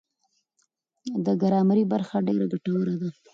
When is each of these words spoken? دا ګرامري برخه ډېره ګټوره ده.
دا 1.25 1.33
ګرامري 1.43 1.83
برخه 1.93 2.15
ډېره 2.27 2.45
ګټوره 2.53 2.95
ده. 3.01 3.09